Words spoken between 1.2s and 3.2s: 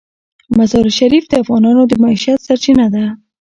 د افغانانو د معیشت سرچینه ده.